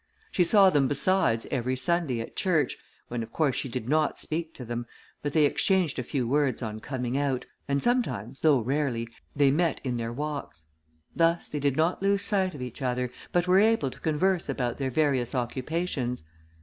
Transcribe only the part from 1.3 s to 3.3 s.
every Sunday at church, when,